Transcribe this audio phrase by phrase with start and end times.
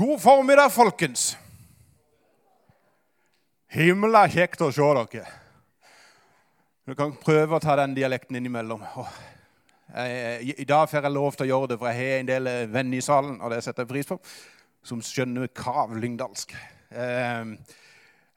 [0.00, 1.36] God formiddag, folkens.
[3.68, 5.26] Himla kjekt å se dere.
[6.88, 8.80] Du kan prøve å ta den dialekten innimellom.
[10.40, 12.96] I dag får jeg lov til å gjøre det, for jeg har en del venner
[12.96, 14.16] i salen og det setter jeg pris på,
[14.88, 16.56] som skjønner kav lyngdalsk.
[16.88, 17.52] Eh,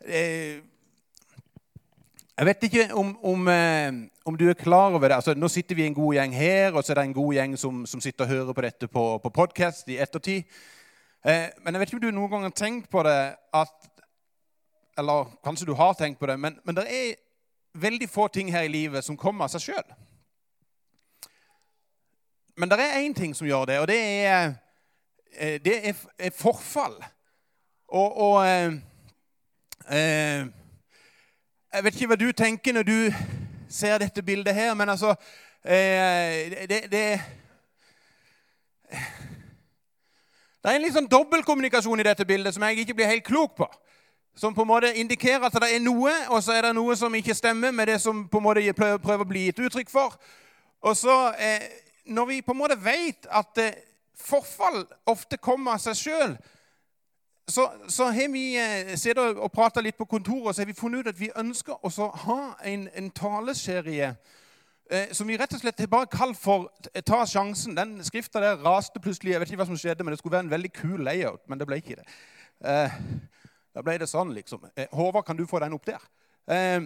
[0.03, 0.59] eh,
[2.35, 5.21] jeg vet ikke om, om, eh, om, du er klar over det.
[5.21, 7.57] Altså, nå sitter vi en god gjeng her, og så er det en god gjeng
[7.67, 10.43] som, som sitter og hører på dette på, på podkast i ettertid.
[11.25, 13.89] Eh, men jeg vet ikke om du noen gang har tenkt på det at
[14.97, 17.15] Eller kanskje du har tenkt på det, men, men det er
[17.73, 19.95] veldig få ting her i livet som kommer av seg sjøl.
[22.57, 24.53] Men det er én ting som gjør det, og det er,
[25.33, 26.93] eh, det er, forfall.
[27.87, 28.73] Og, og eh,
[29.89, 30.45] eh,
[31.73, 33.13] Jeg vet ikke hva du tenker når du
[33.69, 35.15] ser dette bildet her, men altså
[35.65, 37.21] eh, det, det
[40.63, 43.57] det er en litt sånn dobbeltkommunikasjon i dette bildet som jeg ikke blir helt klok
[43.57, 43.67] på.
[44.35, 47.13] Som på en måte indikerer at det er noe, og så er det noe som
[47.15, 50.15] ikke stemmer med det som på en måte prøver å bli gitt uttrykk for.
[50.81, 51.69] Og så, eh,
[52.05, 53.75] Når vi på en måte vet at eh,
[54.15, 56.37] forfall ofte kommer av seg sjøl,
[57.47, 60.73] så, så, har vi eh, sittet og prata litt på kontoret og så har vi
[60.73, 64.15] funnet ut at vi ønsker å ha en, en taleserie
[65.11, 67.75] som vi rett og slett bare kalt for 'Ta sjansen'.
[67.75, 69.31] Den skrifta der raste plutselig.
[69.31, 71.59] Jeg vet ikke hva som skjedde, men Det skulle være en veldig kul layout, men
[71.59, 72.05] det ble ikke det.
[72.63, 72.91] Eh,
[73.75, 74.61] da ble det sånn, liksom.
[74.77, 76.01] Eh, Håvard, kan du få den opp der?
[76.47, 76.81] Eh,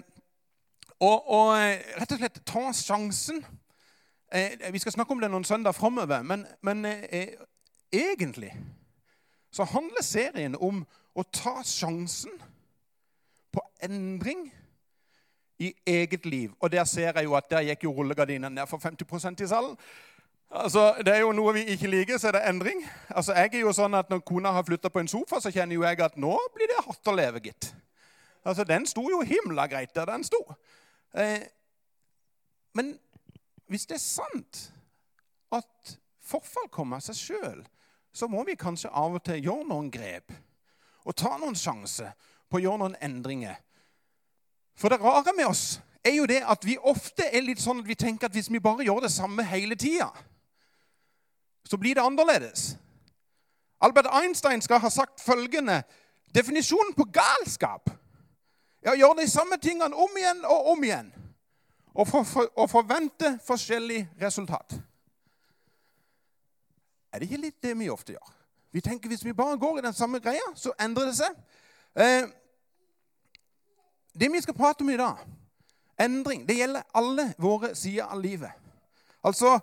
[1.00, 3.46] og, og, eh, rett og slett ta sjansen.
[4.32, 6.86] Eh, vi skal snakke om det noen søndag framover, men, men
[7.92, 8.54] egentlig
[9.52, 10.84] så handler serien om
[11.16, 12.34] å ta sjansen
[13.54, 14.48] på endring
[15.60, 16.52] i eget liv.
[16.60, 19.78] Og der ser jeg jo at der gikk jo rullegardinen ned for 50% i salen.
[20.52, 22.86] Altså, Det er jo noe vi ikke liker, så er det endring.
[23.10, 25.76] Altså, jeg er jo sånn at Når kona har flytta på en sofa, så kjenner
[25.76, 27.74] jo jeg at nå blir det hardt å leve, gitt.
[28.46, 30.40] Altså, Den sto jo himla greit der den sto.
[31.14, 31.44] Eh,
[32.73, 33.00] men
[33.67, 34.72] hvis det er sant
[35.52, 37.66] at forfall kommer av seg sjøl,
[38.14, 40.32] så må vi kanskje av og til gjøre noen grep
[41.08, 42.12] og ta noen sjanser
[42.50, 43.56] på å gjøre noen endringer
[44.77, 47.88] for det rare med oss er jo det at vi ofte er litt sånn at
[47.88, 50.11] vi tenker at hvis vi bare gjør det samme hele tida,
[51.67, 52.76] så blir det annerledes.
[53.83, 55.83] Albert Einstein skal ha sagt følgende
[56.36, 57.89] Definisjonen på galskap
[58.83, 61.08] er å gjøre de samme tingene om igjen og om igjen
[61.98, 64.76] og, for, for, og forvente forskjellig resultat.
[67.10, 68.33] Er det ikke litt det vi ofte gjør?
[68.76, 71.39] Vi tenker Hvis vi bare går i den samme greia, så endrer det seg.
[71.95, 72.27] Eh,
[74.20, 75.20] det vi skal prate om i dag,
[76.00, 78.52] endring, det gjelder alle våre sider av livet.
[79.23, 79.60] Altså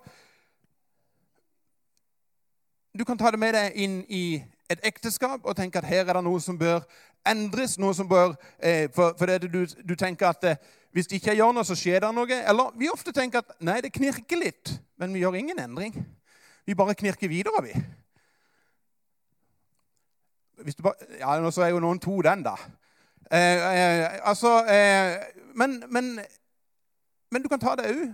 [2.95, 4.39] Du kan ta det med deg inn i
[4.71, 6.85] et ekteskap og tenke at her er det noe som bør
[7.27, 7.79] endres.
[7.79, 10.57] noe som bør, eh, For, for det du, du, tenker at eh,
[10.93, 12.39] hvis det ikke gjør noe, så skjer det noe.
[12.49, 15.97] Eller vi ofte tenker at nei, det knirker litt, men vi gjør ingen endring.
[16.67, 17.75] Vi bare knirker videre, vi.
[20.83, 22.55] Bare, ja, Nå så er jo noen to den, da.
[23.31, 25.17] Eh, eh, altså, eh,
[25.55, 26.21] men, men,
[27.31, 28.13] men, du kan ta det òg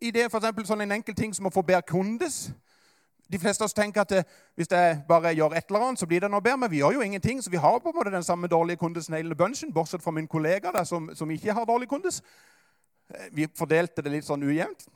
[0.00, 2.50] i det for sånn en enkel ting som å få bedre kundes.
[3.28, 4.12] De fleste av oss tenker at
[4.54, 6.60] hvis jeg bare gjør et eller annet, så blir det noe bedre.
[6.62, 9.16] Men vi gjør jo ingenting, så vi har på en måte den samme dårlige kundesen
[9.16, 12.22] hele bunchen, bortsett fra min kollega der, som, som, ikke har dårlig kundes.
[13.32, 14.86] Vi fordelte det litt sånn ujevnt.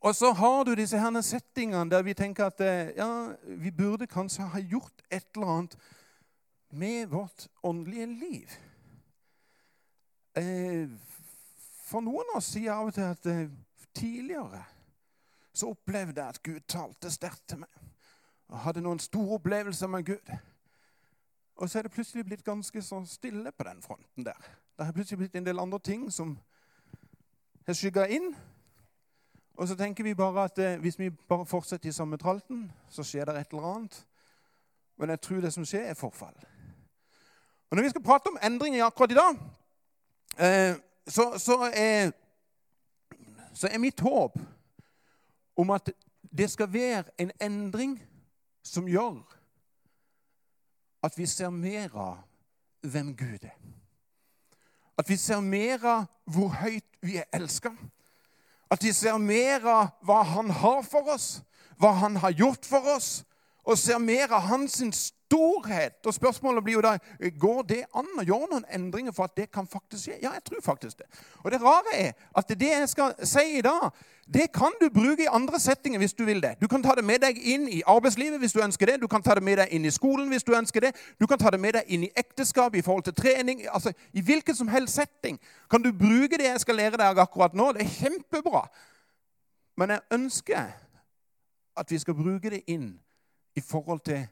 [0.00, 2.62] Og så har du disse her settingene der vi tenker at
[2.96, 3.10] ja,
[3.44, 5.78] vi burde kanskje ha gjort et eller annet
[6.70, 8.50] med vårt åndelige liv.
[10.36, 10.88] Eh,
[11.88, 13.48] for noen av oss sier av og til at eh,
[13.96, 14.62] tidligere
[15.52, 17.80] så opplevde jeg at Gud talte sterkt til meg.
[18.48, 20.34] Og hadde noen store opplevelser med Gud.
[21.58, 24.38] Og så er det plutselig blitt ganske så stille på den fronten der.
[24.78, 26.38] Det har plutselig blitt en del andre ting som
[27.66, 28.30] har skygga inn.
[29.58, 33.02] Og så tenker vi bare at eh, hvis vi bare fortsetter i samme tralten, så
[33.02, 34.06] skjer det et eller annet.
[34.96, 36.38] Men jeg tror det som skjer, er forfall.
[37.70, 39.40] Og Når vi skal prate om endringer akkurat i dag,
[40.38, 40.76] eh,
[41.06, 42.10] så, så, er,
[43.54, 44.38] så er mitt håp
[45.56, 45.90] om at
[46.38, 47.98] det skal være en endring
[48.64, 49.20] som gjør
[51.02, 52.16] at vi ser mer av
[52.82, 53.54] hvem Gud er.
[54.98, 57.70] At vi ser mer av hvor høyt vi er elska.
[58.70, 61.42] At vi ser mer av hva Han har for oss,
[61.78, 63.24] hva Han har gjort for oss,
[63.64, 66.06] og ser mer av hans storhet.
[66.06, 66.96] Og spørsmålet blir jo da
[67.40, 70.20] går det an å gjøre noen endringer for at det kan faktisk skje.
[70.22, 71.08] Ja, jeg tror faktisk det.
[71.44, 73.90] Og det rare er at det jeg skal si i dag,
[74.28, 76.54] det kan du bruke i andre settinger hvis du vil det.
[76.60, 78.98] Du kan ta det med deg inn i arbeidslivet hvis du ønsker det.
[79.00, 80.92] Du kan ta det med deg inn i skolen hvis du ønsker det.
[81.20, 83.64] Du kan ta det med deg inn i ekteskap i forhold til trening.
[83.72, 85.40] altså I hvilken som helst setting
[85.70, 87.72] kan du bruke det jeg skal lære deg akkurat nå.
[87.72, 88.66] Det er kjempebra.
[89.76, 90.72] Men jeg ønsker
[91.78, 92.98] at vi skal bruke det inn
[93.56, 94.26] i forhold til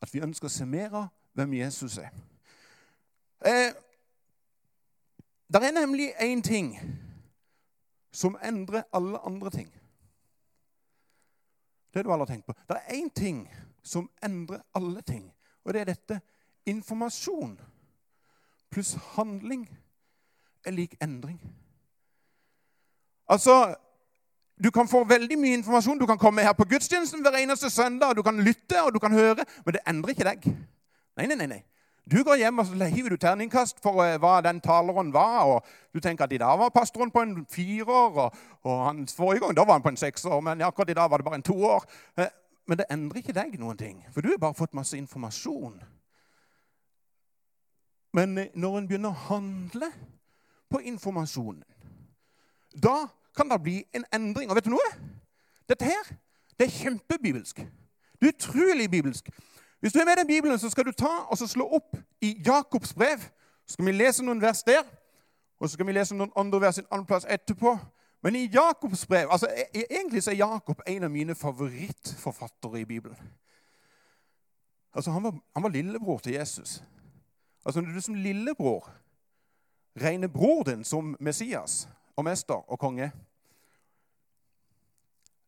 [0.00, 2.10] at vi ønsker å se mer av hvem Jesus er.
[3.44, 3.72] Eh,
[5.52, 6.74] det er nemlig én ting
[8.12, 9.70] som endrer alle andre ting.
[11.94, 12.54] Det du alle har tenkt på.
[12.68, 13.48] Det er én ting
[13.82, 15.32] som endrer alle ting,
[15.64, 16.20] og det er dette.
[16.66, 17.58] Informasjon
[18.70, 19.66] pluss handling
[20.64, 21.40] er lik endring.
[23.28, 23.74] Altså
[24.64, 25.98] du kan få veldig mye informasjon.
[25.98, 29.12] Du kan komme her på gudstjenesten hver eneste søndag, du kan lytte og du kan
[29.12, 30.48] høre, men det endrer ikke deg.
[31.16, 31.46] Nei, nei, nei.
[31.46, 31.62] nei.
[32.10, 35.44] Du går hjem og så hiver du terningkast for uh, hva den taleren var.
[35.46, 39.44] og Du tenker at i dag var pastoren på en firer, og, og hans forrige
[39.44, 40.40] gang da var han på en sekser.
[40.40, 41.86] Men akkurat i dag var det bare en toår.
[42.18, 42.26] Uh,
[42.66, 45.78] men det endrer ikke deg noen ting, for du har bare fått masse informasjon.
[48.12, 49.92] Men uh, når en begynner å handle
[50.70, 51.62] på informasjonen,
[52.74, 54.50] da kan det bli en endring.
[54.50, 54.90] Og vet du noe?
[55.68, 56.16] Dette her
[56.60, 57.56] det er kjempebibelsk.
[58.20, 59.30] Det er utrolig bibelsk.
[59.80, 62.94] Hvis du er med i Bibelen, så skal du ta og slå opp i Jakobs
[62.94, 63.18] brev.
[63.66, 64.82] Så skal vi lese noen vers der,
[65.60, 67.78] og så skal vi lese noen andre vers en annen plass etterpå.
[68.22, 72.80] Men i Jakobs brev altså e, e, Egentlig så er Jakob en av mine favorittforfattere
[72.80, 73.16] i Bibelen.
[74.92, 76.82] Altså, Han var, han var lillebror til Jesus.
[77.64, 78.90] Altså, Når du som lillebror
[79.96, 81.88] regner bror din som Messias
[82.20, 83.10] og mester og konge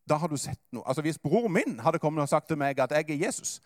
[0.08, 0.84] da har du sett noe.
[0.86, 3.60] Altså Hvis broren min hadde kommet og sagt til meg at jeg er Jesus,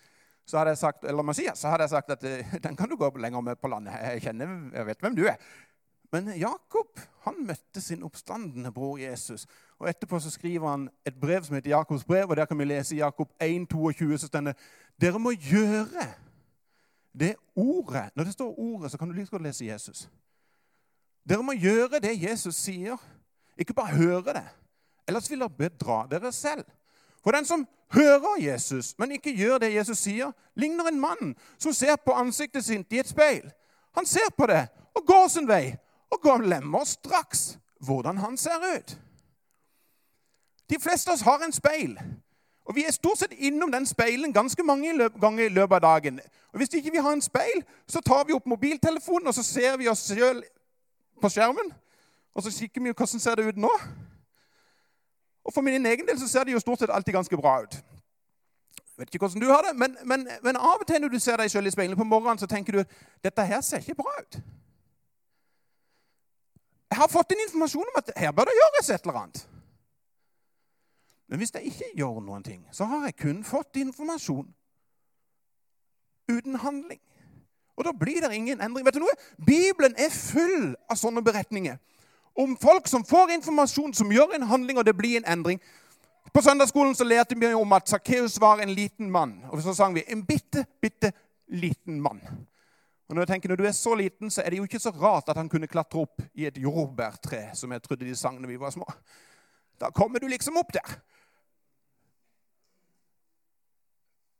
[0.47, 2.97] så hadde jeg sagt, eller Messias, så hadde jeg sagt at eh, den kan du
[2.97, 3.97] gå lenger med på landet.
[4.03, 5.41] Jeg kjenner, jeg vet hvem du er.
[6.13, 9.47] Men Jakob han møtte sin oppstandende bror Jesus.
[9.81, 12.69] Og Etterpå så skriver han et brev som heter Jakobs brev, og der kan vi
[12.69, 14.55] lese Jakob 1, 22, så stender
[15.01, 16.07] dere må gjøre
[17.13, 18.11] det ordet.
[18.15, 20.07] Når det står ordet, så kan du like godt lese Jesus.
[21.29, 22.97] Dere må gjøre det Jesus sier,
[23.59, 24.47] ikke bare høre det.
[25.09, 26.65] Ellers vil dere bedra dere selv.
[27.23, 31.73] For den som hører Jesus, men ikke gjør det Jesus sier, ligner en mann som
[31.73, 33.51] ser på ansiktet sitt i et speil.
[33.97, 35.75] Han ser på det og går sin vei
[36.13, 38.99] og glemmer straks hvordan han ser ut.
[40.71, 41.99] De fleste av oss har en speil,
[42.67, 46.21] og vi er stort sett innom den speilen ganske mange ganger i løpet av dagen.
[46.53, 49.77] Og Hvis ikke vi har en speil, så tar vi opp mobiltelefonen og så ser
[49.77, 50.43] vi oss sjøl
[51.23, 51.73] på skjermen.
[52.35, 53.73] Og så kikker vi hvordan ser det ut nå.
[55.47, 57.75] Og For min egen del så ser det jo stort sett alltid ganske bra ut.
[58.77, 61.19] Jeg vet ikke hvordan du har det, men, men, men av og til når du
[61.21, 62.85] ser deg selv i speilet på morgenen, så tenker du
[63.25, 64.39] dette her ser ikke bra ut.
[66.91, 69.43] Jeg har fått en informasjon om at her bør det gjøres et eller annet.
[71.29, 74.49] Men hvis jeg ikke gjør noen ting, så har jeg kun fått informasjon
[76.31, 77.01] uten handling.
[77.77, 78.87] Og da blir det ingen endring.
[78.87, 79.17] Vet du noe?
[79.37, 81.77] Bibelen er full av sånne beretninger
[82.37, 85.61] om folk som får informasjon, som gjør en handling, og det blir en endring.
[86.33, 89.39] På søndagsskolen så lærte vi om at Sakkeus var en liten mann.
[89.49, 91.13] Og så sang vi 'en bitte, bitte
[91.49, 92.47] liten mann'.
[93.09, 94.91] Og Når jeg tenker, når du er så liten, så er det jo ikke så
[94.91, 98.49] rart at han kunne klatre opp i et jordbærtre, som jeg trodde de sang da
[98.49, 98.85] vi var små.
[99.81, 101.01] Da kommer du liksom opp der.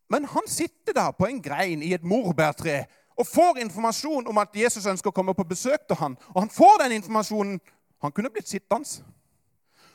[0.09, 2.85] Men han sitter da på en grein i et morbærtre
[3.17, 6.17] og får informasjon om at Jesus ønsker å komme på besøk til han.
[6.35, 7.61] Og han får den informasjonen
[8.05, 9.05] han kunne blitt sittende.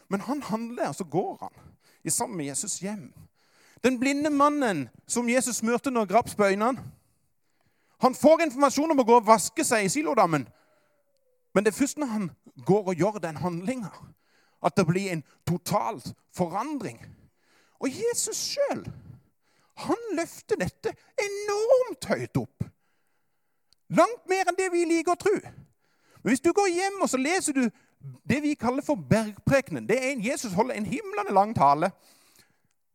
[0.10, 1.70] Men han handler, og så går han
[2.04, 3.12] i sammen med Jesus hjem.
[3.84, 6.82] Den blinde mannen som Jesus møtte når graps på øynene,
[8.02, 10.48] han får informasjon om å gå og vaske seg i Silodammen.
[11.54, 12.30] Men det er først når han
[12.66, 13.92] går og gjør den handlinga,
[14.66, 16.02] at det blir en total
[16.34, 16.98] forandring.
[17.82, 18.84] Og Jesus sjøl,
[19.86, 22.66] han løfter dette enormt høyt opp.
[23.92, 25.36] Langt mer enn det vi liker å tro.
[26.22, 27.66] Men hvis du går hjem og så leser du
[28.30, 29.88] det vi kaller for bergprekenen.
[29.90, 31.92] Det er en Jesus holder en himlende lang tale,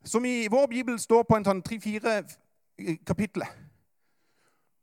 [0.05, 2.21] som i vår bibel står på en sånn tre-fire
[3.07, 3.51] kapitler.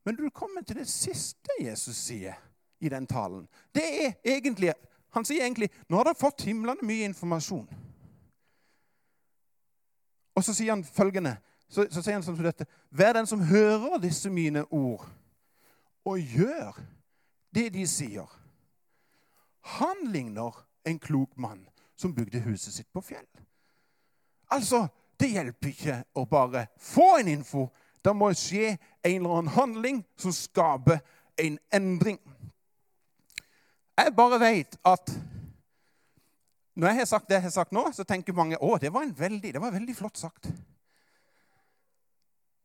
[0.05, 2.35] Men du kommer til det siste Jesus sier
[2.83, 3.47] i den talen.
[3.75, 4.73] Det er egentlig,
[5.13, 7.67] Han sier egentlig nå har dere fått himlende mye informasjon.
[10.35, 11.35] Og så sier han følgende
[11.69, 15.05] så, så sier han sånn som dette Vær den som hører disse mine ord,
[16.05, 16.79] og gjør
[17.53, 18.39] det de sier
[19.63, 21.61] han ligner en klok mann
[21.95, 23.27] som bygde huset sitt på fjell.
[24.51, 27.69] Altså, det hjelper ikke å bare få en info.
[28.03, 30.99] Det må skje en eller annen handling som skaper
[31.39, 32.19] en endring.
[33.95, 35.13] Jeg bare vet at
[36.73, 39.61] når jeg har sagt det jeg har sagt nå, så tenker mange å, det det
[39.61, 40.49] var veldig flott sagt.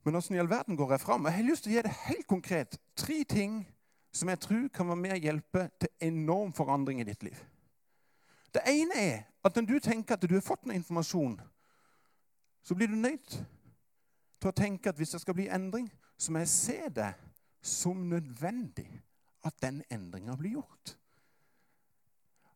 [0.08, 1.26] Men åssen i all verden går jeg fram?
[1.26, 3.58] Jeg har lyst til å gi det helt konkret tre ting
[4.16, 7.36] som jeg tror kan være med å hjelpe til enorm forandring i ditt liv.
[8.56, 11.34] Det ene er at når du tenker at du har fått noe informasjon,
[12.64, 13.36] så blir du nødt
[14.40, 17.10] til å tenke at hvis det skal bli endring, så må jeg se det
[17.60, 18.88] som nødvendig
[19.44, 20.96] at den endringa blir gjort.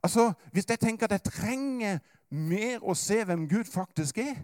[0.01, 4.41] Altså, Hvis jeg tenker at jeg trenger mer å se hvem Gud faktisk er,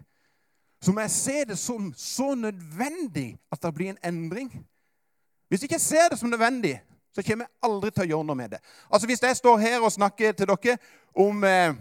[0.81, 4.51] så må jeg se det som så nødvendig at det blir en endring.
[5.49, 6.79] Hvis ikke jeg ser det som nødvendig,
[7.15, 8.59] så kommer jeg aldri til å gjøre noe med det.
[8.91, 10.77] Altså Hvis jeg står her og snakker til dere
[11.15, 11.73] om eh,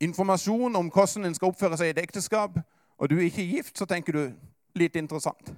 [0.00, 2.60] informasjon om hvordan en skal oppføre seg i et ekteskap,
[2.98, 4.22] og du er ikke gift, så tenker du
[4.78, 5.52] litt interessant.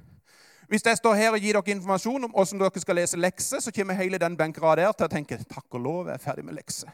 [0.68, 3.72] Hvis jeg står her og gir dere informasjon om hvordan dere skal lese lekser, så
[3.74, 6.56] kommer hele den benkraden der til å tenke takk og lov, jeg er ferdig med
[6.56, 6.88] lekser.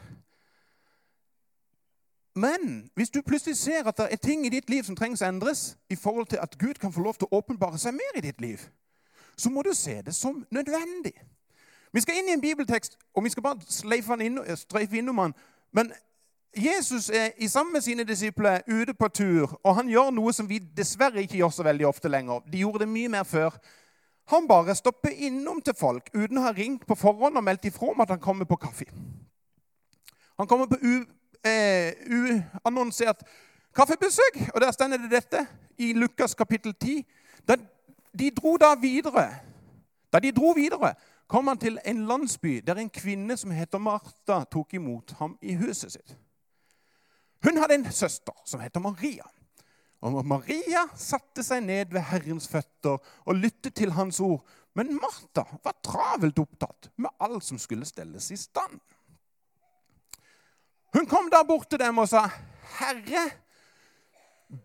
[2.39, 5.27] Men hvis du plutselig ser at det er ting i ditt liv som trengs å
[5.27, 8.23] endres, i forhold til at Gud kan få lov til å åpenbare seg mer i
[8.23, 8.63] ditt liv,
[9.37, 11.15] så må du se det som nødvendig.
[11.91, 13.65] Vi skal inn i en bibeltekst, og vi skal bare
[14.55, 15.33] streife innom den.
[15.71, 15.91] Men
[16.57, 20.49] Jesus er i sammen med sine disipler ute på tur, og han gjør noe som
[20.49, 22.39] vi dessverre ikke gjør så veldig ofte lenger.
[22.51, 23.57] De gjorde det mye mer før.
[24.29, 27.91] Han bare stopper innom til folk uten å ha ringt på forhånd og meldt ifra
[27.91, 28.85] om at han kommer på kaffe.
[30.37, 30.77] Han kommer på
[31.45, 31.93] eh,
[32.63, 33.23] uannonsert
[33.75, 35.45] kaffebesøk, og der stender det dette
[35.77, 37.05] i Lukas kapittel 10.
[37.47, 37.55] Da
[38.19, 39.29] de dro da videre,
[40.13, 40.93] da de dro videre,
[41.27, 45.55] kom han til en landsby der en kvinne som heter Martha, tok imot ham i
[45.55, 46.15] huset sitt.
[47.45, 49.27] Hun hadde en søster som heter Maria.
[50.01, 54.45] Og Maria satte seg ned ved Herrens føtter og lyttet til hans ord.
[54.75, 58.79] Men Martha var travelt opptatt med alt som skulle stelles i stand.
[60.93, 62.29] Hun kom da bort til dem og sa,
[62.79, 63.29] 'Herre,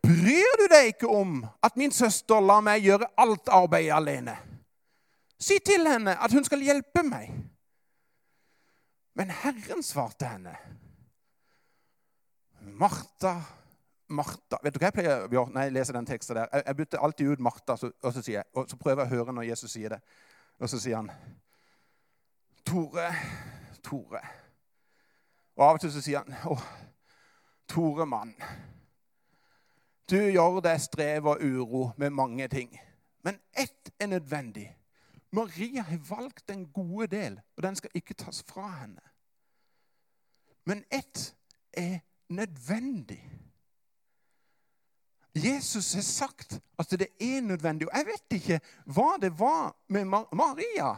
[0.02, 4.38] bryr du deg ikke om at min søster lar meg gjøre alt arbeidet alene?'
[5.38, 7.34] 'Si til henne at hun skal hjelpe meg.'
[9.14, 10.56] Men Herren svarte henne,
[12.60, 13.40] 'Martha,
[14.08, 16.48] Martha Vet du hva jeg pleier å gjøre når jeg leser den teksten der?
[16.66, 19.48] Jeg, bytter alltid ut Martha, og, så jeg, og så prøver jeg å høre når
[19.48, 20.00] Jesus sier det.
[20.60, 21.10] Og så sier han,
[22.64, 23.10] 'Tore,
[23.82, 24.43] Tore.'
[25.56, 26.58] Og av og til så sier han, 'Å,
[27.68, 28.34] Tore mann,
[30.10, 32.78] du gjør deg strev og uro med mange ting.'
[33.24, 34.76] Men ett er nødvendig.
[35.30, 39.00] Maria har valgt den gode del, og den skal ikke tas fra henne.
[40.64, 41.34] Men ett
[41.72, 43.30] er nødvendig.
[45.34, 47.88] Jesus har sagt at det er nødvendig.
[47.88, 50.94] Og jeg vet ikke hva det var med Maria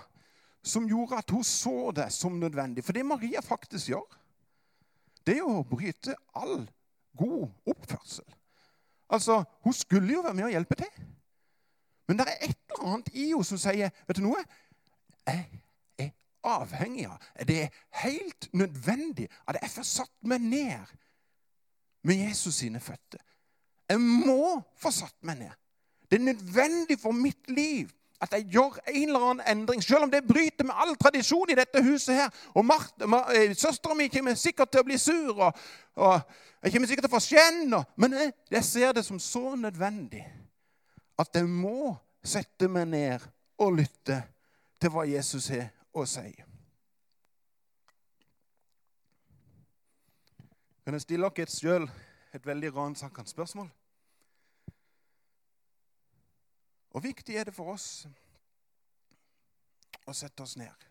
[0.62, 2.84] som gjorde at hun så det som nødvendig.
[2.84, 4.04] For det Maria faktisk gjør,
[5.26, 6.61] det er jo å bryte all
[7.18, 8.26] god oppførsel.
[9.11, 11.06] Altså, Hun skulle jo være med å hjelpe til.
[12.09, 14.42] Men det er et eller annet i henne som sier vet du noe?
[15.26, 15.61] Jeg
[15.99, 16.12] er
[16.47, 20.95] avhengig av Det er helt nødvendig at jeg får satt meg ned
[22.06, 23.23] med Jesus sine føtter.
[23.90, 25.54] Jeg må få satt meg ned.
[26.06, 30.11] Det er nødvendig for mitt liv at jeg gjør en eller annen endring, selv om
[30.11, 32.40] det bryter med all tradisjon i dette huset her.
[32.56, 32.73] Og
[33.35, 35.61] eh, Søstera mi kommer sikkert til å bli sur, og,
[35.96, 36.20] og
[36.62, 37.76] jeg kommer sikkert til å få skjenn.
[37.96, 40.25] Men jeg, jeg ser det som så nødvendig
[41.16, 41.94] at jeg må
[42.26, 43.28] sette meg ned
[43.62, 44.20] og lytte
[44.80, 46.28] til hva Jesus har å si.
[50.87, 51.88] Kan jeg stille dere sjøl
[52.37, 53.70] et veldig ransakende spørsmål?
[56.97, 58.07] Hvor viktig er det for oss
[60.09, 60.85] å sette oss ned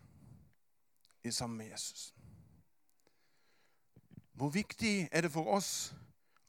[1.26, 2.12] i sammen med Jesus?
[4.38, 5.70] Hvor viktig er det for oss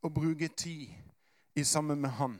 [0.04, 0.92] å bruke tid
[1.56, 2.34] i sammen med Han?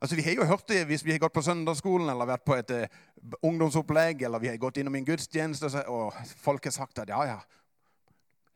[0.00, 2.58] Altså, Vi har jo hørt det hvis vi har gått på søndagsskolen eller vært på
[2.58, 3.00] et uh,
[3.40, 7.40] ungdomsopplegg eller vi har gått innom en gudstjeneste, og folk har sagt at ja, ja,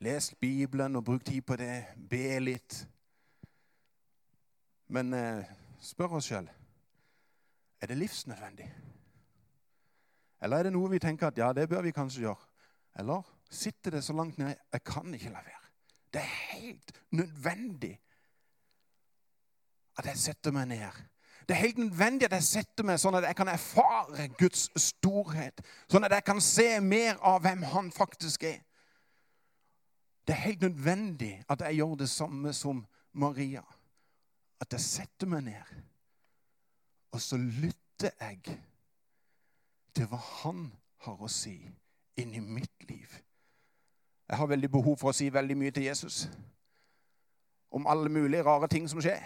[0.04, 2.82] les Bibelen og bruk tid på det, be litt.
[4.92, 6.48] Men uh, spør oss sjøl
[7.82, 8.68] er det livsnødvendig.
[10.42, 12.50] Eller er det noe vi tenker at ja, det bør vi kanskje gjøre?
[12.98, 15.70] Eller sitter det så langt ned jeg kan ikke la være?
[16.12, 17.96] Det er helt nødvendig
[19.98, 21.02] at jeg setter meg ned.
[21.48, 25.58] Det er helt nødvendig at jeg setter meg sånn at jeg kan erfare Guds storhet.
[25.90, 28.60] Sånn at jeg kan se mer av hvem han faktisk er.
[30.22, 33.64] Det er helt nødvendig at jeg gjør det samme som Maria
[34.62, 35.74] at jeg setter meg ned
[37.12, 38.58] Og så lytter jeg
[39.92, 40.70] til hva han
[41.04, 41.58] har å si
[42.16, 43.10] inni mitt liv.
[44.28, 46.22] Jeg har veldig behov for å si veldig mye til Jesus
[47.72, 49.20] om alle mulige rare ting som skjer.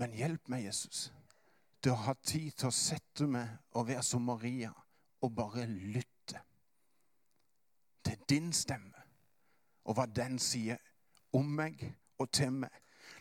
[0.00, 1.12] Men hjelp meg, Jesus,
[1.82, 4.72] til å ha tid til å sette meg og være som Maria
[5.22, 6.40] og bare lytte
[8.04, 9.04] til din stemme
[9.84, 10.80] og hva den sier
[11.32, 11.80] om meg
[12.22, 12.70] og til meg.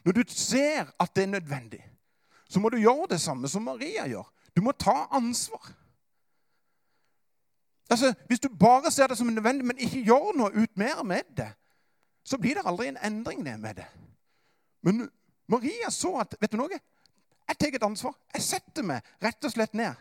[0.05, 1.81] Når du ser at det er nødvendig,
[2.49, 4.27] så må du gjøre det samme som Maria gjør.
[4.55, 5.71] Du må ta ansvar.
[7.89, 11.21] Altså, Hvis du bare ser det som nødvendig, men ikke gjør noe ut mer med
[11.37, 11.51] det,
[12.23, 13.87] så blir det aldri en endring ned med det.
[14.81, 15.09] Men
[15.47, 16.79] Maria så at vet du noe?
[17.47, 18.15] Jeg tar et ansvar.
[18.33, 19.93] Jeg setter meg rett og slett ned.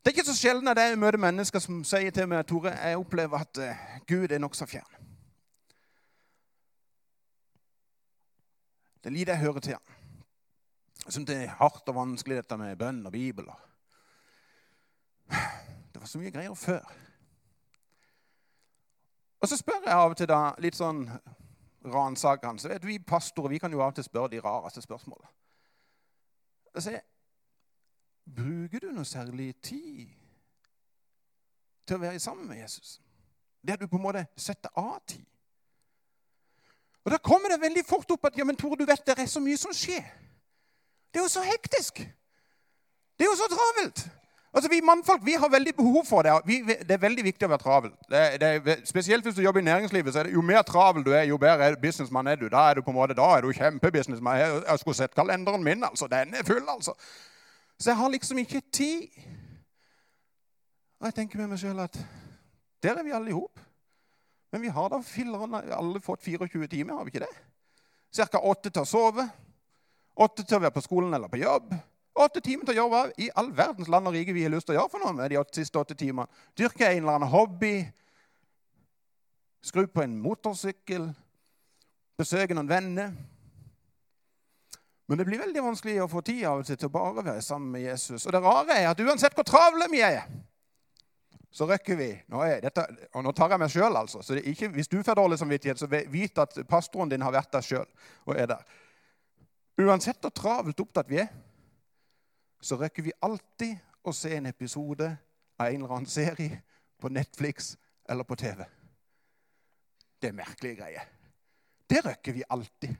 [0.00, 2.98] Det er ikke så sjelden at jeg møter mennesker som sier til meg Tore, jeg
[2.98, 5.09] opplever at uh, Gud er nokså fjern.
[9.00, 9.76] Det er lite jeg hører til.
[11.04, 13.48] Jeg syns det er hardt og vanskelig, dette med bønn og Bibel.
[15.92, 16.84] Det var så mye greier før.
[19.40, 21.06] Og så spør jeg av og til da, litt sånn
[21.84, 25.28] ransakende så vet Vi pastorer vi kan jo av og til spørre de rareste spørsmålene.
[26.74, 27.00] Jeg sier,
[28.36, 30.10] Bruker du noe særlig tid
[31.86, 33.00] til å være sammen med Jesus?
[33.62, 35.24] Det at du på en måte setter av tid.
[37.10, 39.26] Og Da kommer det veldig fort opp at ja, men Tore, du vet det er
[39.26, 40.04] så mye som skjer.
[41.10, 41.96] Det er jo så hektisk.
[43.18, 44.04] Det er jo så travelt.
[44.54, 46.36] Altså, Vi mannfolk vi har veldig behov for det.
[46.46, 47.90] Vi, det er veldig viktig å være travel.
[48.10, 48.22] Det,
[48.66, 50.12] det, spesielt hvis du jobber i næringslivet.
[50.12, 52.46] så er det Jo mer travel du er, jo bedre businessmann er du.
[52.48, 54.38] Da er du på en måte, da er du kjempebusinessmann.
[54.38, 55.84] Jeg, jeg skulle sett kalenderen min.
[55.84, 56.06] altså.
[56.06, 56.94] Den er full, altså.
[57.80, 59.02] Så jeg har liksom ikke tid.
[61.00, 61.98] Og jeg tenker med meg sjøl at
[62.82, 63.58] der er vi alle i hop.
[64.50, 67.34] Men vi har da fillerne alle fått 24 timer, har vi ikke det?
[68.16, 68.40] Ca.
[68.42, 69.28] åtte til å sove,
[70.18, 71.70] åtte til å være på skolen eller på jobb.
[72.20, 74.66] Åtte timer til å gjøre hva i all verdens land og rike vi har lyst
[74.66, 76.26] til å gjøre for noe med de siste åtte timene.
[76.58, 77.74] Dyrke en eller annen hobby,
[79.62, 81.06] skru på en motorsykkel,
[82.18, 83.14] besøke noen venner.
[85.10, 87.42] Men det blir veldig vanskelig å få tid av og til til å bare være
[87.42, 88.26] sammen med Jesus.
[88.26, 90.26] Og det rare er at uansett hvor travle vi er,
[91.50, 92.84] så rekker vi nå dette,
[93.14, 94.22] Og nå tar jeg meg sjøl, altså.
[94.22, 97.66] Så ikke, hvis du får dårlig samvittighet, så vit at pastoren din har vært der
[97.66, 97.86] sjøl
[98.24, 98.62] og er der.
[99.80, 101.30] Uansett hvor travelt opptatt vi er,
[102.60, 105.08] så rekker vi alltid å se en episode
[105.58, 106.60] av en eller annen serie
[107.00, 107.74] på Netflix
[108.08, 108.62] eller på TV.
[110.20, 111.06] Det er merkelige greier.
[111.90, 112.94] Det rekker vi alltid.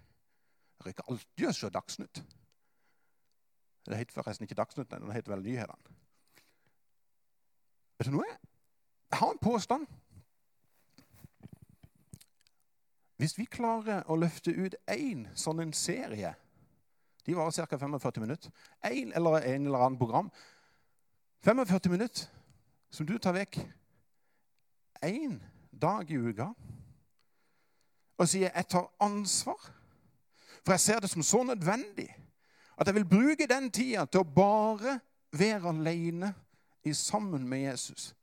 [0.80, 2.22] Jeg rekker alltid å se Dagsnytt.
[3.86, 5.98] Det heter forresten ikke Dagsnytt, det heter vel Nyhetene.
[8.00, 8.28] Vet du noe?
[9.10, 9.82] Jeg har en påstand.
[13.20, 16.32] Hvis vi klarer å løfte ut én sånn en serie
[17.28, 17.76] De varer ca.
[17.76, 18.48] 45 minutter.
[18.88, 20.30] Én eller en eller annen program.
[21.44, 22.24] 45 minutter
[22.88, 23.60] som du tar vekk
[25.04, 25.36] én
[25.70, 26.48] dag i uka
[28.16, 29.70] og sier 'jeg tar ansvar',
[30.64, 32.08] for jeg ser det som så nødvendig
[32.78, 35.00] at jeg vil bruke den tida til å bare
[35.32, 36.34] være aleine
[36.94, 38.14] sammen med Jesus.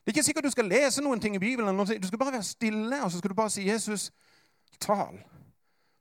[0.00, 1.76] Det er ikke sikkert du skal lese noen ting i Bibelen.
[1.76, 4.10] Du skal bare være stille og så skal du bare si 'Jesus,
[4.84, 5.20] tal'.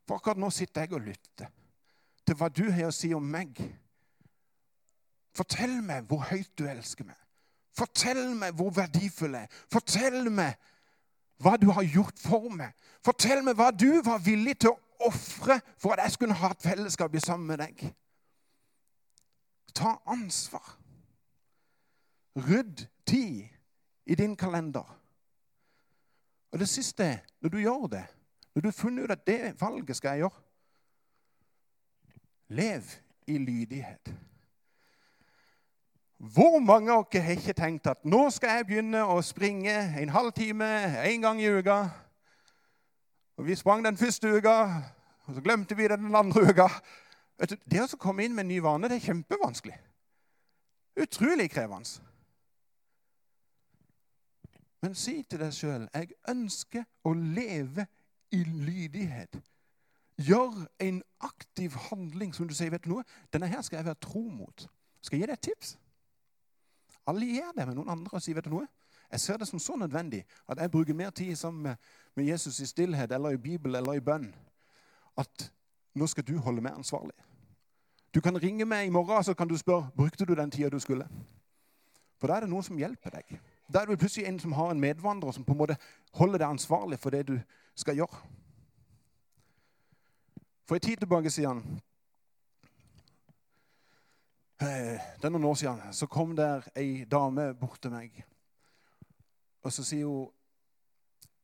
[0.07, 1.45] For akkurat nå sitter jeg og lytter
[2.25, 3.59] til hva du har å si om meg.
[5.35, 7.17] Fortell meg hvor høyt du elsker meg.
[7.77, 9.59] Fortell meg hvor verdifull jeg er.
[9.71, 10.57] Fortell meg
[11.39, 12.73] hva du har gjort for meg.
[13.05, 16.65] Fortell meg hva du var villig til å ofre for at jeg skulle ha et
[16.65, 17.85] fellesskap sammen med deg.
[19.75, 20.78] Ta ansvar.
[22.39, 23.47] Rydd tid
[24.05, 24.87] i din kalender.
[26.51, 28.05] Og det siste når du gjør det,
[28.55, 30.45] når du har funnet ut at det valget skal jeg gjøre
[32.49, 32.83] Lev
[33.27, 34.13] i lydighet.
[36.17, 40.09] Hvor mange av dere har ikke tenkt at nå skal jeg begynne å springe en
[40.09, 40.65] halvtime
[41.05, 41.77] en gang i uka?
[43.37, 44.55] Og Vi sprang den første uka,
[45.25, 46.67] og så glemte vi det den andre uka.
[47.39, 49.77] Det å komme inn med en ny vane det er kjempevanskelig.
[50.99, 52.08] Utrolig krevende.
[54.81, 57.85] Men si til deg sjøl jeg ønsker å leve
[58.31, 59.39] i lydighet.
[60.19, 62.71] Gjør en aktiv handling som du sier.
[62.71, 63.03] vet du noe?
[63.33, 64.67] Denne her skal jeg være tro mot.
[65.01, 65.77] Skal jeg gi deg et tips?
[67.07, 68.67] Allier deg med noen andre og si vet du noe?
[69.09, 71.75] Jeg ser det som så nødvendig at jeg bruker mer tid sammen
[72.15, 74.27] med Jesus i stillhet eller i Bibel eller i bønn.
[75.17, 75.49] At
[75.95, 77.15] nå skal du holde meg ansvarlig.
[78.13, 80.79] Du kan ringe meg i morgen så kan du spørre brukte du den tida du
[80.79, 81.07] skulle.
[82.19, 83.39] For da er det noen som hjelper deg.
[83.73, 85.77] Da er det plutselig en som har en medvandrer som på en måte
[86.13, 87.35] holder deg ansvarlig for det du
[87.75, 88.23] skal gjøre.
[90.65, 91.63] For en tid tilbake sier han
[94.61, 95.93] Eh, Det er noen år siden.
[95.93, 98.25] Så kom der ei dame bort til meg.
[99.63, 100.27] Og så sier hun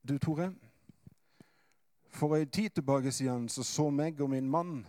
[0.06, 0.52] Du, Tore.
[2.10, 4.86] For en tid tilbake siden så så meg og min mann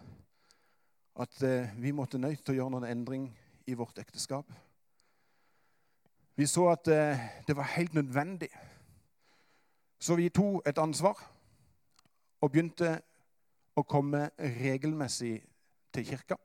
[1.16, 3.30] at eh, vi måtte nødt til å gjøre noen endring
[3.66, 4.44] i vårt ekteskap.
[6.36, 8.48] Vi så at eh, det var helt nødvendig.
[10.00, 11.16] Så vi tok et ansvar
[12.40, 12.98] og begynte
[13.76, 15.38] å komme regelmessig
[15.92, 16.36] til kirka.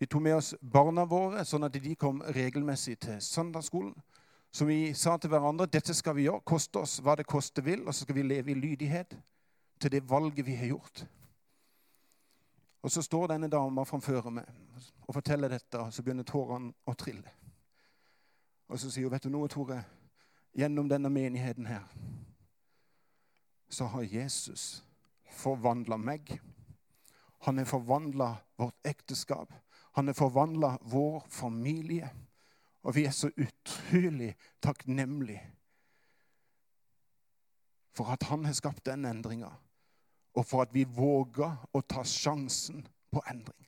[0.00, 3.94] Vi tok med oss barna våre, sånn at de kom regelmessig til søndagsskolen.
[4.52, 7.86] Så vi sa til hverandre dette skal vi gjøre, koste oss hva det koste vil,
[7.86, 9.16] og så skal vi leve i lydighet
[9.80, 11.04] til det valget vi har gjort.
[12.82, 14.48] Og så står denne dama framfor meg
[15.06, 17.28] og forteller dette, og så begynner tårene å trille.
[18.70, 19.84] Og så sier hun, 'Vet du noe, Tore?
[20.54, 21.82] Gjennom denne menigheten her
[23.70, 24.84] så har Jesus
[25.30, 26.40] forvandla meg.
[27.40, 29.52] Han har forvandla vårt ekteskap.
[29.92, 32.10] Han har forvandla vår familie.
[32.82, 35.42] Og vi er så utrolig takknemlige
[37.94, 39.50] for at han har skapt den endringa,
[40.34, 43.66] og for at vi våga å ta sjansen på endring.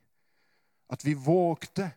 [0.89, 1.91] At vi vågte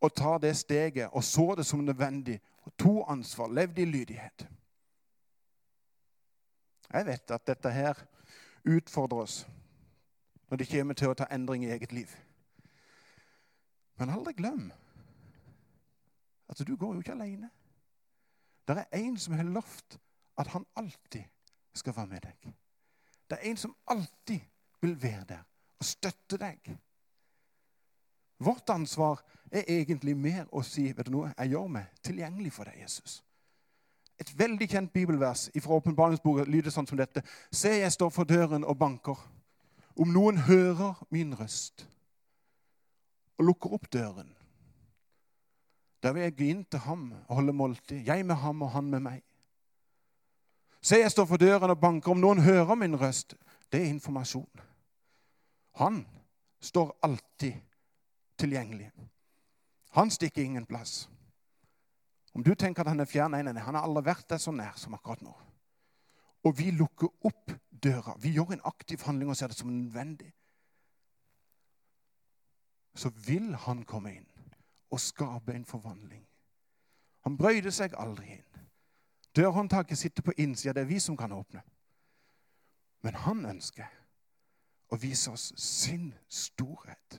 [0.00, 4.46] å ta det steget og så det som nødvendig og tok ansvar, levde i lydighet.
[6.92, 8.00] Jeg vet at dette her
[8.64, 9.46] utfordrer oss
[10.50, 12.10] når det kommer til å ta endring i eget liv.
[13.98, 14.68] Men aldri glem
[16.48, 17.50] at du går jo ikke alene.
[18.66, 19.98] Det er en som har lovt
[20.38, 21.24] at han alltid
[21.74, 22.54] skal være med deg.
[23.30, 24.40] Det er en som alltid
[24.80, 25.42] vil være der
[25.78, 26.70] og støtte deg.
[28.38, 32.68] Vårt ansvar er egentlig mer å si vet du noe, jeg gjør meg tilgjengelig for
[32.68, 33.20] deg, Jesus.
[34.20, 37.22] Et veldig kjent bibelvers fra åpenbaringsboka lyder sånn som dette.
[37.52, 39.18] Se, jeg står for døren og banker.
[39.96, 41.86] Om noen hører min røst
[43.36, 44.30] og lukker opp døren,
[46.00, 48.04] da vil jeg gå inn til ham og holde måltid.
[48.06, 49.22] Jeg med ham og han med meg.
[50.80, 52.12] Se, jeg står for døren og banker.
[52.12, 53.34] Om noen hører min røst,
[53.72, 54.62] det er informasjon.
[55.80, 56.04] Han
[56.62, 57.56] står alltid
[58.38, 58.90] tilgjengelig.
[59.96, 61.08] Han stikker ingen plass.
[62.36, 64.52] Om du tenker at han er fjern, nei, nei, han har aldri vært deg så
[64.52, 65.32] nær som akkurat nå.
[66.44, 68.16] Og vi lukker opp døra.
[68.20, 70.32] Vi gjør en aktiv handling og ser det som nødvendig.
[72.96, 74.28] Så vil han komme inn
[74.92, 76.22] og skape en forvandling.
[77.24, 78.66] Han brøyde seg aldri inn.
[79.36, 80.72] Dørhåndtaket sitter på innsida.
[80.72, 81.64] Det er vi som kan åpne.
[83.02, 83.88] Men han ønsker
[84.92, 87.18] å vise oss sin storhet.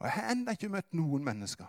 [0.00, 1.68] Og Jeg har ennå ikke møtt noen mennesker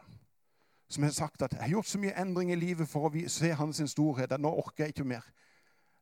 [0.91, 3.53] som har sagt at jeg har gjort så mye endring i livet for å se
[3.55, 5.23] hans storhet at nå orker jeg ikke mer.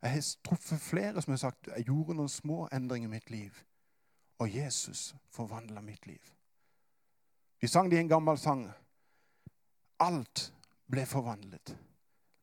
[0.01, 3.53] Jeg har truffet flere som har sagt jeg gjorde noen små endringer i mitt liv,
[4.39, 6.21] og Jesus forvandla mitt liv.
[7.61, 8.65] Vi sang det i en gammel sang.
[9.99, 10.53] Alt
[10.89, 11.75] ble forvandlet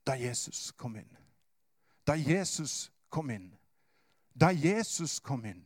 [0.07, 1.17] da Jesus kom inn.
[2.07, 3.49] Da Jesus kom inn.
[4.35, 5.65] Da Jesus kom inn.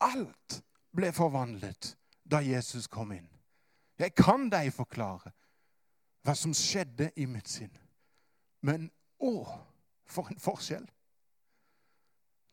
[0.00, 1.92] Alt ble forvandlet
[2.24, 3.31] da Jesus kom inn.
[4.02, 5.30] Jeg kan deg forklare
[6.26, 7.70] hva som skjedde i mitt sinn.
[8.66, 8.88] Men
[9.22, 9.46] å,
[10.06, 10.86] for en forskjell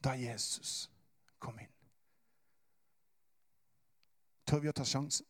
[0.05, 0.87] da Jesus
[1.41, 1.73] kom inn.
[4.49, 5.25] Tør vi å ta sjansen?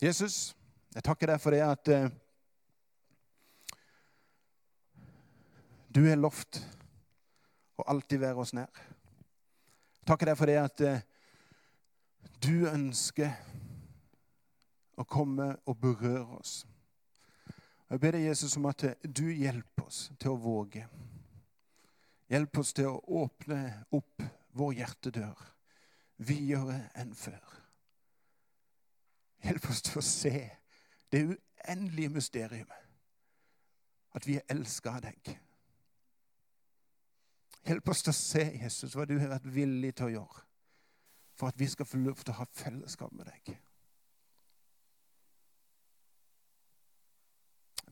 [0.00, 0.54] Jesus,
[0.94, 2.08] jeg takker deg for det at eh,
[5.90, 6.62] du har lovt
[7.78, 8.70] å alltid være oss nær.
[10.08, 11.04] Takker deg for det at eh,
[12.40, 13.34] du ønsker
[15.00, 16.60] å komme og berøre oss.
[17.90, 20.84] Jeg ber deg, Jesus, om at du hjelper oss til å våge.
[22.30, 23.62] Hjelp oss til å åpne
[23.96, 24.22] opp
[24.54, 25.40] vår hjertedør
[26.22, 27.56] videre enn før.
[29.42, 30.34] Hjelp oss til å se
[31.10, 32.76] det uendelige mysteriet.
[34.14, 35.32] At vi er elska av deg.
[37.66, 40.46] Hjelp oss til å se, Jesus, hva du har vært villig til å gjøre
[41.40, 43.54] for at vi skal få lov til å ha fellesskap med deg.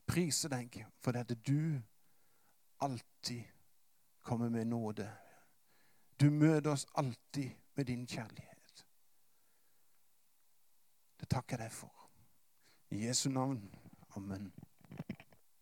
[0.09, 1.81] Prise deg for at du
[2.81, 3.45] alltid
[4.23, 5.09] kommer med nåde.
[6.21, 8.87] Du møter oss alltid med din kjærlighet.
[11.21, 12.11] Det takker jeg deg for.
[12.91, 13.63] I Jesu navn.
[14.17, 14.53] Amen.